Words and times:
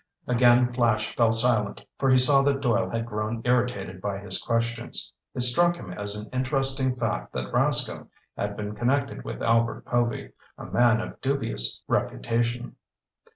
Again 0.25 0.73
Flash 0.73 1.15
fell 1.15 1.31
silent, 1.31 1.81
for 1.99 2.09
he 2.09 2.17
saw 2.17 2.41
that 2.41 2.59
Doyle 2.59 2.89
had 2.89 3.05
grown 3.05 3.39
irritated 3.45 4.01
by 4.01 4.17
his 4.17 4.41
questions. 4.41 5.13
It 5.35 5.41
struck 5.41 5.75
him 5.75 5.93
as 5.93 6.15
an 6.15 6.27
interesting 6.33 6.95
fact 6.95 7.33
that 7.33 7.53
Rascomb 7.53 8.07
had 8.35 8.57
been 8.57 8.73
connected 8.73 9.23
with 9.23 9.43
Albert 9.43 9.85
Povy, 9.85 10.31
a 10.57 10.65
man 10.65 11.01
of 11.01 11.21
dubious 11.21 11.83
reputation. 11.87 12.77